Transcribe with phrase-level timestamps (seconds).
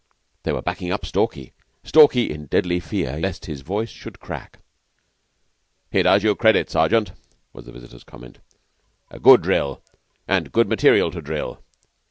[0.41, 1.53] They were backing up Stalky
[1.83, 4.57] Stalky in deadly fear lest his voice should crack.
[5.91, 7.11] "He does you credit, Sergeant,"
[7.53, 8.39] was the visitor's comment.
[9.11, 9.83] "A good drill
[10.27, 11.61] and good material to drill.